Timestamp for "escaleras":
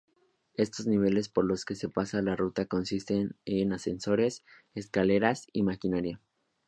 4.73-5.45